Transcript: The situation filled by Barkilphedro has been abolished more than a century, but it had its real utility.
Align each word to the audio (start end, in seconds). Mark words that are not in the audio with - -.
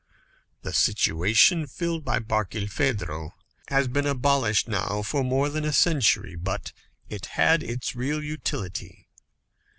The 0.63 0.73
situation 0.73 1.67
filled 1.67 2.03
by 2.03 2.17
Barkilphedro 2.17 3.33
has 3.67 3.87
been 3.87 4.07
abolished 4.07 4.67
more 4.67 5.47
than 5.49 5.63
a 5.63 5.71
century, 5.71 6.33
but 6.35 6.73
it 7.07 7.27
had 7.37 7.61
its 7.61 7.95
real 7.95 8.23
utility. 8.23 9.07